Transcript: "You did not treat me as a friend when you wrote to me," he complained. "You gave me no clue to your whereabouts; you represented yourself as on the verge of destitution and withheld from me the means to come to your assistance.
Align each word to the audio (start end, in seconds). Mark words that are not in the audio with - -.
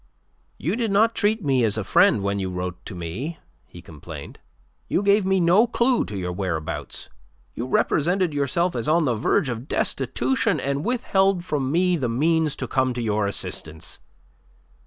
"You 0.57 0.75
did 0.75 0.91
not 0.91 1.13
treat 1.13 1.45
me 1.45 1.63
as 1.63 1.77
a 1.77 1.83
friend 1.83 2.23
when 2.23 2.39
you 2.39 2.49
wrote 2.49 2.83
to 2.87 2.95
me," 2.95 3.37
he 3.67 3.83
complained. 3.83 4.39
"You 4.87 5.03
gave 5.03 5.27
me 5.27 5.39
no 5.39 5.67
clue 5.67 6.05
to 6.05 6.17
your 6.17 6.31
whereabouts; 6.31 7.07
you 7.53 7.67
represented 7.67 8.33
yourself 8.33 8.75
as 8.75 8.89
on 8.89 9.05
the 9.05 9.13
verge 9.13 9.47
of 9.47 9.67
destitution 9.67 10.59
and 10.59 10.83
withheld 10.83 11.45
from 11.45 11.71
me 11.71 11.97
the 11.97 12.09
means 12.09 12.55
to 12.55 12.67
come 12.67 12.95
to 12.95 13.01
your 13.03 13.27
assistance. 13.27 13.99